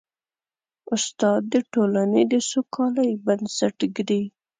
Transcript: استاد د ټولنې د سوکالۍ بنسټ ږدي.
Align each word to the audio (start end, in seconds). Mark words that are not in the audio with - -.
استاد 0.95 1.41
د 1.53 1.55
ټولنې 1.73 2.21
د 2.31 2.33
سوکالۍ 2.51 3.11
بنسټ 3.25 3.77
ږدي. 3.95 4.23